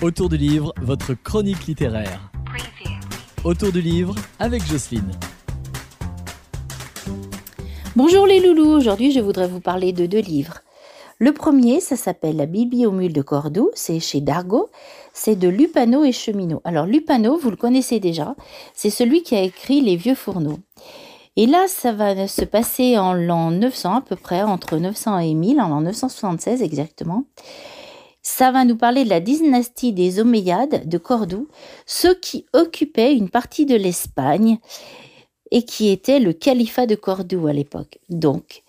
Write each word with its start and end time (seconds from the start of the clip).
Autour 0.00 0.28
du 0.28 0.36
livre, 0.36 0.72
votre 0.80 1.12
chronique 1.14 1.66
littéraire. 1.66 2.30
Autour 3.42 3.72
du 3.72 3.80
livre 3.80 4.14
avec 4.38 4.64
Jocelyne. 4.64 5.10
Bonjour 7.96 8.24
les 8.24 8.38
loulous, 8.38 8.70
aujourd'hui 8.70 9.10
je 9.10 9.18
voudrais 9.18 9.48
vous 9.48 9.58
parler 9.58 9.92
de 9.92 10.06
deux 10.06 10.20
livres. 10.20 10.58
Le 11.18 11.32
premier, 11.32 11.80
ça 11.80 11.96
s'appelle 11.96 12.36
La 12.36 12.46
Bibliomule 12.46 13.12
de 13.12 13.22
Cordoue, 13.22 13.72
c'est 13.74 13.98
chez 13.98 14.20
Dargaud, 14.20 14.70
c'est 15.12 15.34
de 15.34 15.48
Lupano 15.48 16.04
et 16.04 16.12
Cheminot. 16.12 16.60
Alors 16.62 16.86
Lupano, 16.86 17.36
vous 17.36 17.50
le 17.50 17.56
connaissez 17.56 17.98
déjà, 17.98 18.36
c'est 18.74 18.90
celui 18.90 19.24
qui 19.24 19.34
a 19.34 19.42
écrit 19.42 19.80
Les 19.80 19.96
Vieux 19.96 20.14
Fourneaux. 20.14 20.60
Et 21.34 21.46
là, 21.46 21.66
ça 21.66 21.90
va 21.90 22.28
se 22.28 22.44
passer 22.44 22.98
en 22.98 23.14
l'an 23.14 23.50
900 23.50 23.96
à 23.96 24.00
peu 24.00 24.14
près, 24.14 24.42
entre 24.42 24.76
900 24.76 25.18
et 25.18 25.34
1000, 25.34 25.60
en 25.60 25.68
l'an 25.68 25.80
976 25.80 26.62
exactement. 26.62 27.24
Ça 28.30 28.52
va 28.52 28.66
nous 28.66 28.76
parler 28.76 29.04
de 29.04 29.08
la 29.08 29.20
dynastie 29.20 29.94
des 29.94 30.20
Omeyyades 30.20 30.86
de 30.86 30.98
Cordoue, 30.98 31.48
ceux 31.86 32.14
qui 32.14 32.44
occupaient 32.52 33.16
une 33.16 33.30
partie 33.30 33.64
de 33.64 33.74
l'Espagne 33.74 34.58
et 35.50 35.64
qui 35.64 35.88
était 35.88 36.20
le 36.20 36.34
califat 36.34 36.86
de 36.86 36.94
Cordoue 36.94 37.46
à 37.46 37.54
l'époque. 37.54 37.98
Donc 38.10 38.62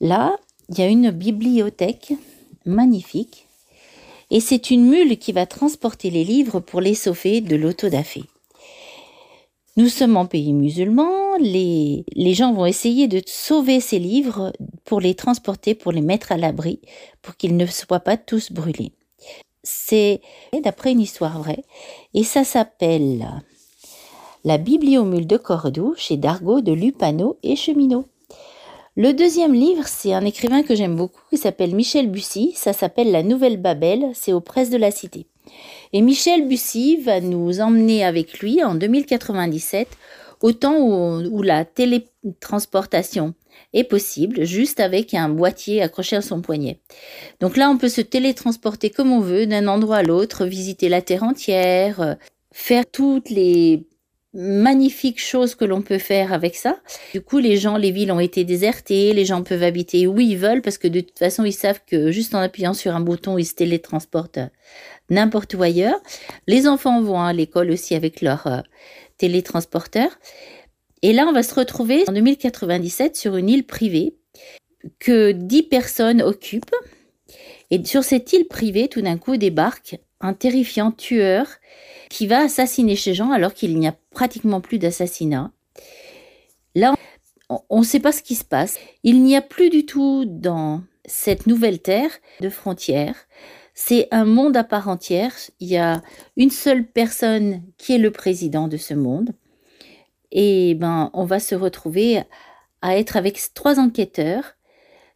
là, 0.00 0.34
il 0.70 0.78
y 0.78 0.82
a 0.82 0.88
une 0.88 1.10
bibliothèque 1.10 2.14
magnifique 2.64 3.46
et 4.30 4.40
c'est 4.40 4.70
une 4.70 4.86
mule 4.86 5.18
qui 5.18 5.32
va 5.32 5.44
transporter 5.44 6.10
les 6.10 6.24
livres 6.24 6.58
pour 6.58 6.80
les 6.80 6.94
sauver 6.94 7.42
de 7.42 7.56
l'autodafé. 7.56 8.24
Nous 9.76 9.88
sommes 9.88 10.16
en 10.16 10.26
pays 10.26 10.52
musulman, 10.52 11.36
les, 11.38 12.04
les 12.14 12.34
gens 12.34 12.52
vont 12.52 12.66
essayer 12.66 13.06
de 13.06 13.20
sauver 13.26 13.80
ces 13.80 13.98
livres 13.98 14.52
pour 14.84 15.00
les 15.00 15.14
transporter, 15.14 15.74
pour 15.74 15.92
les 15.92 16.00
mettre 16.00 16.32
à 16.32 16.36
l'abri, 16.36 16.80
pour 17.22 17.36
qu'ils 17.36 17.56
ne 17.56 17.66
soient 17.66 18.00
pas 18.00 18.16
tous 18.16 18.50
brûlés. 18.50 18.92
C'est 19.64 20.20
d'après 20.62 20.92
une 20.92 21.00
histoire 21.00 21.38
vraie, 21.38 21.64
et 22.12 22.22
ça 22.22 22.44
s'appelle 22.44 23.26
La 24.44 24.58
Bibliomule 24.58 25.26
de 25.26 25.38
Cordoue 25.38 25.94
chez 25.96 26.16
Dargaud 26.18 26.60
de 26.60 26.72
Lupano 26.72 27.38
et 27.42 27.56
Cheminot. 27.56 28.04
Le 28.96 29.12
deuxième 29.12 29.54
livre, 29.54 29.88
c'est 29.88 30.12
un 30.12 30.24
écrivain 30.24 30.62
que 30.62 30.76
j'aime 30.76 30.94
beaucoup, 30.94 31.22
qui 31.30 31.38
s'appelle 31.38 31.74
Michel 31.74 32.08
Bussy. 32.08 32.52
Ça 32.54 32.72
s'appelle 32.72 33.10
La 33.10 33.24
Nouvelle 33.24 33.56
Babel, 33.56 34.10
c'est 34.14 34.32
aux 34.32 34.40
presses 34.40 34.70
de 34.70 34.76
la 34.76 34.92
Cité. 34.92 35.26
Et 35.92 36.00
Michel 36.00 36.46
Bussy 36.46 36.98
va 36.98 37.20
nous 37.20 37.60
emmener 37.60 38.04
avec 38.04 38.38
lui 38.38 38.62
en 38.62 38.74
2097 38.74 39.88
au 40.44 40.52
temps 40.52 40.76
où, 40.76 41.40
la 41.40 41.64
télétransportation 41.64 43.32
est 43.72 43.84
possible, 43.84 44.44
juste 44.44 44.78
avec 44.78 45.14
un 45.14 45.30
boîtier 45.30 45.80
accroché 45.80 46.16
à 46.16 46.20
son 46.20 46.42
poignet. 46.42 46.80
Donc 47.40 47.56
là, 47.56 47.70
on 47.70 47.78
peut 47.78 47.88
se 47.88 48.02
télétransporter 48.02 48.90
comme 48.90 49.10
on 49.10 49.20
veut, 49.20 49.46
d'un 49.46 49.66
endroit 49.68 49.96
à 49.96 50.02
l'autre, 50.02 50.44
visiter 50.44 50.90
la 50.90 51.00
Terre 51.00 51.22
entière, 51.22 52.02
euh, 52.02 52.14
faire 52.52 52.84
toutes 52.84 53.30
les 53.30 53.86
magnifique 54.34 55.20
chose 55.20 55.54
que 55.54 55.64
l'on 55.64 55.80
peut 55.80 55.98
faire 55.98 56.32
avec 56.32 56.56
ça. 56.56 56.78
Du 57.12 57.20
coup, 57.20 57.38
les 57.38 57.56
gens, 57.56 57.76
les 57.76 57.92
villes 57.92 58.12
ont 58.12 58.20
été 58.20 58.44
désertées, 58.44 59.12
les 59.12 59.24
gens 59.24 59.42
peuvent 59.42 59.62
habiter 59.62 60.06
où 60.06 60.18
ils 60.18 60.36
veulent 60.36 60.62
parce 60.62 60.78
que 60.78 60.88
de 60.88 61.00
toute 61.00 61.18
façon, 61.18 61.44
ils 61.44 61.52
savent 61.52 61.80
que 61.86 62.10
juste 62.10 62.34
en 62.34 62.40
appuyant 62.40 62.74
sur 62.74 62.94
un 62.94 63.00
bouton, 63.00 63.38
ils 63.38 63.44
se 63.44 63.54
télétransportent 63.54 64.40
n'importe 65.10 65.54
où 65.54 65.62
ailleurs. 65.62 66.00
Les 66.46 66.66
enfants 66.66 67.00
vont 67.00 67.20
à 67.20 67.32
l'école 67.32 67.70
aussi 67.70 67.94
avec 67.94 68.20
leur 68.20 68.46
euh, 68.46 68.60
télétransporteur. 69.18 70.08
Et 71.02 71.12
là, 71.12 71.26
on 71.28 71.32
va 71.32 71.42
se 71.42 71.54
retrouver 71.54 72.04
en 72.08 72.12
2097 72.12 73.16
sur 73.16 73.36
une 73.36 73.48
île 73.48 73.66
privée 73.66 74.16
que 74.98 75.32
10 75.32 75.64
personnes 75.64 76.22
occupent. 76.22 76.74
Et 77.70 77.84
sur 77.84 78.04
cette 78.04 78.32
île 78.32 78.46
privée, 78.46 78.88
tout 78.88 79.02
d'un 79.02 79.18
coup, 79.18 79.36
débarque 79.36 79.98
un 80.24 80.32
terrifiant 80.32 80.90
tueur 80.90 81.46
qui 82.08 82.26
va 82.26 82.40
assassiner 82.40 82.96
ces 82.96 83.12
gens 83.12 83.30
alors 83.30 83.52
qu'il 83.52 83.78
n'y 83.78 83.86
a 83.86 83.94
pratiquement 84.10 84.62
plus 84.62 84.78
d'assassinats. 84.78 85.52
Là, 86.74 86.94
on 87.68 87.80
ne 87.80 87.84
sait 87.84 88.00
pas 88.00 88.10
ce 88.10 88.22
qui 88.22 88.34
se 88.34 88.44
passe. 88.44 88.78
Il 89.02 89.22
n'y 89.22 89.36
a 89.36 89.42
plus 89.42 89.68
du 89.68 89.84
tout 89.84 90.24
dans 90.26 90.82
cette 91.04 91.46
nouvelle 91.46 91.80
terre 91.80 92.10
de 92.40 92.48
frontières. 92.48 93.26
C'est 93.74 94.08
un 94.12 94.24
monde 94.24 94.56
à 94.56 94.64
part 94.64 94.88
entière. 94.88 95.34
Il 95.60 95.68
y 95.68 95.76
a 95.76 96.02
une 96.38 96.50
seule 96.50 96.86
personne 96.86 97.62
qui 97.76 97.92
est 97.94 97.98
le 97.98 98.10
président 98.10 98.66
de 98.66 98.78
ce 98.78 98.94
monde. 98.94 99.34
Et 100.32 100.74
ben, 100.74 101.10
on 101.12 101.26
va 101.26 101.38
se 101.38 101.54
retrouver 101.54 102.22
à 102.80 102.96
être 102.96 103.16
avec 103.16 103.38
trois 103.52 103.78
enquêteurs. 103.78 104.56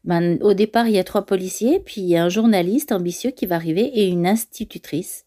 Ben, 0.08 0.38
au 0.42 0.54
départ, 0.54 0.88
il 0.88 0.94
y 0.94 0.98
a 0.98 1.04
trois 1.04 1.26
policiers, 1.26 1.80
puis 1.80 2.00
il 2.00 2.08
y 2.08 2.16
a 2.16 2.24
un 2.24 2.30
journaliste 2.30 2.92
ambitieux 2.92 3.30
qui 3.30 3.44
va 3.44 3.56
arriver 3.56 3.82
et 3.82 4.08
une 4.08 4.26
institutrice. 4.26 5.26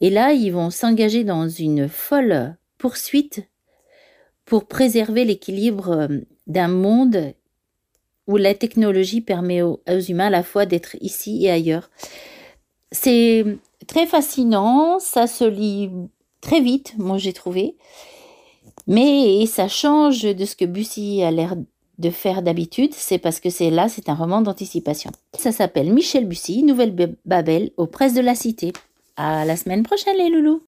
Et 0.00 0.08
là, 0.08 0.32
ils 0.32 0.52
vont 0.52 0.70
s'engager 0.70 1.24
dans 1.24 1.48
une 1.48 1.88
folle 1.88 2.56
poursuite 2.78 3.42
pour 4.44 4.68
préserver 4.68 5.24
l'équilibre 5.24 5.90
euh, 5.90 6.08
d'un 6.46 6.68
monde 6.68 7.34
où 8.28 8.36
la 8.36 8.54
technologie 8.54 9.20
permet 9.20 9.62
aux, 9.62 9.80
humains 10.08 10.26
à 10.26 10.30
la 10.30 10.44
fois 10.44 10.64
d'être 10.64 10.96
ici 11.00 11.44
et 11.44 11.50
ailleurs. 11.50 11.90
C'est 12.92 13.44
très 13.88 14.06
fascinant, 14.06 15.00
ça 15.00 15.26
se 15.26 15.42
lit 15.42 15.90
très 16.40 16.60
vite, 16.60 16.94
moi 16.98 17.18
j'ai 17.18 17.32
trouvé, 17.32 17.74
mais 18.86 19.44
ça 19.46 19.66
change 19.66 20.22
de 20.22 20.44
ce 20.44 20.54
que 20.54 20.66
Bussy 20.66 21.24
a 21.24 21.32
l'air 21.32 21.56
de 21.98 22.10
faire 22.10 22.42
d'habitude, 22.42 22.92
c'est 22.94 23.18
parce 23.18 23.40
que 23.40 23.50
c'est 23.50 23.70
là, 23.70 23.88
c'est 23.88 24.08
un 24.08 24.14
roman 24.14 24.42
d'anticipation. 24.42 25.10
Ça 25.38 25.52
s'appelle 25.52 25.92
Michel 25.92 26.26
Bussy, 26.26 26.62
Nouvelle 26.62 27.16
Babel, 27.24 27.70
aux 27.76 27.86
presses 27.86 28.14
de 28.14 28.20
la 28.20 28.34
Cité. 28.34 28.72
À 29.16 29.44
la 29.44 29.56
semaine 29.56 29.82
prochaine 29.82 30.16
les 30.16 30.30
loulous 30.30 30.60